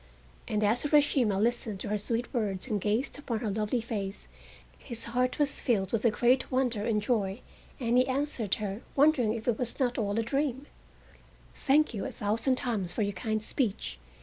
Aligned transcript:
And 0.47 0.63
as 0.63 0.81
Urashima 0.81 1.39
listened 1.39 1.79
to 1.81 1.89
her 1.89 1.97
sweet 1.99 2.33
words 2.33 2.67
and 2.67 2.81
gazed 2.81 3.19
upon 3.19 3.41
her 3.41 3.51
lovely 3.51 3.81
face 3.81 4.27
his 4.79 5.03
heart 5.03 5.37
was 5.37 5.61
filled 5.61 5.91
with 5.91 6.03
a 6.05 6.09
great 6.09 6.49
wonder 6.51 6.83
and 6.87 6.99
joy, 6.99 7.41
and 7.79 7.99
he 7.99 8.07
answered 8.07 8.55
her, 8.55 8.81
wondering 8.95 9.31
if 9.35 9.47
it 9.47 9.59
was 9.59 9.79
not 9.79 9.99
all 9.99 10.17
a 10.17 10.23
dream: 10.23 10.65
"Thank 11.53 11.93
you 11.93 12.03
a 12.05 12.11
thousand 12.11 12.55
times 12.55 12.91
for 12.93 13.03
your 13.03 13.13
kind 13.13 13.43
speech. 13.43 13.99